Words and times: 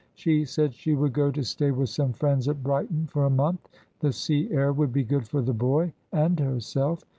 "She 0.15 0.45
said 0.45 0.73
she 0.73 0.95
would 0.95 1.13
go 1.13 1.29
to 1.29 1.43
stay 1.43 1.69
with 1.69 1.89
some 1.89 2.11
friends 2.13 2.47
at 2.47 2.63
Brighton 2.63 3.05
for 3.05 3.23
a 3.25 3.29
month; 3.29 3.69
the 3.99 4.11
sea 4.11 4.49
air 4.49 4.73
would 4.73 4.91
be 4.91 5.03
good 5.03 5.27
for 5.27 5.43
the 5.43 5.53
boy 5.53 5.93
and 6.11 6.39
herself. 6.39 7.03